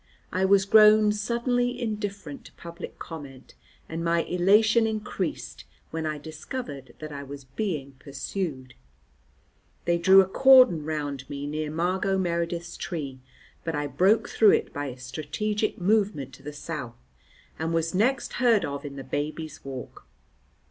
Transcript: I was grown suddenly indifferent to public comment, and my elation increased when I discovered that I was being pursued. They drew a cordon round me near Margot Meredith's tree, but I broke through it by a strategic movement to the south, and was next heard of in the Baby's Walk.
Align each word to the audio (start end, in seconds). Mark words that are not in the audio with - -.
I 0.31 0.45
was 0.45 0.65
grown 0.65 1.11
suddenly 1.11 1.79
indifferent 1.79 2.43
to 2.45 2.51
public 2.53 2.97
comment, 2.97 3.53
and 3.87 4.03
my 4.03 4.23
elation 4.23 4.87
increased 4.87 5.65
when 5.91 6.07
I 6.07 6.17
discovered 6.17 6.95
that 6.97 7.11
I 7.11 7.21
was 7.21 7.43
being 7.43 7.91
pursued. 7.99 8.73
They 9.85 9.99
drew 9.99 10.19
a 10.21 10.25
cordon 10.27 10.85
round 10.85 11.29
me 11.29 11.45
near 11.45 11.69
Margot 11.69 12.17
Meredith's 12.17 12.77
tree, 12.77 13.19
but 13.63 13.75
I 13.75 13.85
broke 13.85 14.27
through 14.27 14.53
it 14.53 14.73
by 14.73 14.87
a 14.87 14.97
strategic 14.97 15.79
movement 15.79 16.33
to 16.33 16.41
the 16.41 16.51
south, 16.51 16.95
and 17.59 17.71
was 17.71 17.93
next 17.93 18.33
heard 18.41 18.65
of 18.65 18.83
in 18.83 18.95
the 18.95 19.03
Baby's 19.03 19.63
Walk. 19.63 20.07